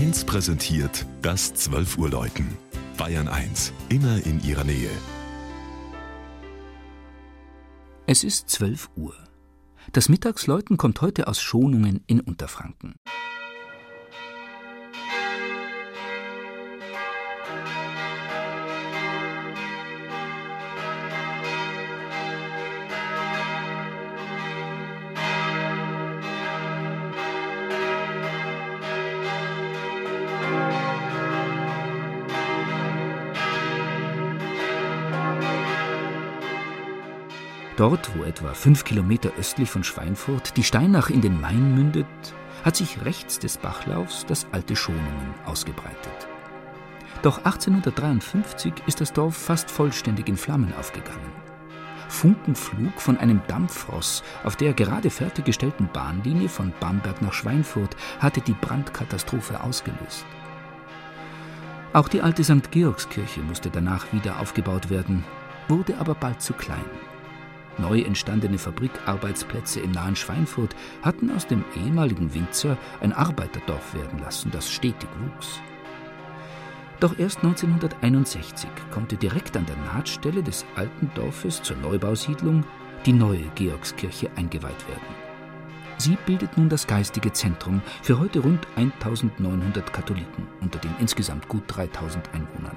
[0.00, 2.56] 1 präsentiert das 12 Uhr Läuten.
[2.96, 4.88] Bayern 1, immer in ihrer Nähe.
[8.06, 9.12] Es ist 12 Uhr.
[9.92, 12.94] Das Mittagsläuten kommt heute aus Schonungen in Unterfranken.
[37.80, 42.04] Dort, wo etwa fünf Kilometer östlich von Schweinfurt die Steinach in den Main mündet,
[42.62, 46.28] hat sich rechts des Bachlaufs das alte Schonungen ausgebreitet.
[47.22, 51.32] Doch 1853 ist das Dorf fast vollständig in Flammen aufgegangen.
[52.10, 58.56] Funkenflug von einem Dampfross auf der gerade fertiggestellten Bahnlinie von Bamberg nach Schweinfurt hatte die
[58.60, 60.26] Brandkatastrophe ausgelöst.
[61.94, 62.70] Auch die alte St.
[62.70, 65.24] Georgskirche musste danach wieder aufgebaut werden,
[65.66, 66.84] wurde aber bald zu klein.
[67.80, 74.50] Neu entstandene Fabrikarbeitsplätze im nahen Schweinfurt hatten aus dem ehemaligen Winzer ein Arbeiterdorf werden lassen,
[74.50, 75.60] das stetig wuchs.
[77.00, 82.64] Doch erst 1961 konnte direkt an der Nahtstelle des alten Dorfes zur Neubausiedlung
[83.06, 85.30] die neue Georgskirche eingeweiht werden.
[85.96, 91.62] Sie bildet nun das geistige Zentrum für heute rund 1900 Katholiken unter den insgesamt gut
[91.66, 92.76] 3000 Einwohnern.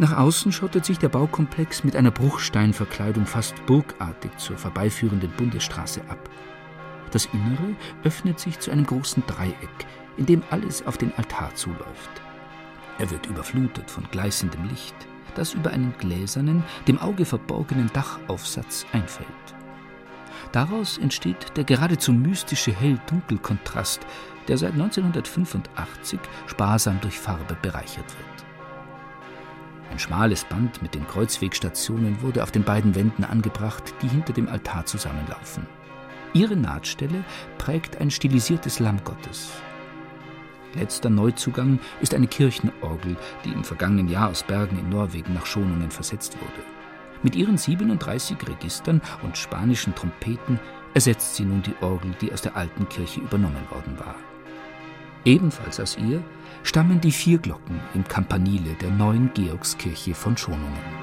[0.00, 6.30] Nach außen schottet sich der Baukomplex mit einer Bruchsteinverkleidung fast burgartig zur vorbeiführenden Bundesstraße ab.
[7.10, 12.22] Das Innere öffnet sich zu einem großen Dreieck, in dem alles auf den Altar zuläuft.
[12.98, 14.94] Er wird überflutet von gleißendem Licht,
[15.34, 19.28] das über einen gläsernen, dem Auge verborgenen Dachaufsatz einfällt.
[20.52, 24.00] Daraus entsteht der geradezu mystische Hell-Dunkel-Kontrast,
[24.48, 28.49] der seit 1985 sparsam durch Farbe bereichert wird.
[29.90, 34.48] Ein schmales Band mit den Kreuzwegstationen wurde auf den beiden Wänden angebracht, die hinter dem
[34.48, 35.66] Altar zusammenlaufen.
[36.32, 37.24] Ihre Nahtstelle
[37.58, 39.50] prägt ein stilisiertes Lamm Gottes.
[40.74, 45.90] Letzter Neuzugang ist eine Kirchenorgel, die im vergangenen Jahr aus Bergen in Norwegen nach Schonungen
[45.90, 46.62] versetzt wurde.
[47.24, 50.60] Mit ihren 37 Registern und spanischen Trompeten
[50.94, 54.14] ersetzt sie nun die Orgel, die aus der alten Kirche übernommen worden war.
[55.24, 56.22] Ebenfalls aus ihr
[56.62, 60.99] stammen die vier Glocken im Campanile der neuen Georgskirche von Schonungen.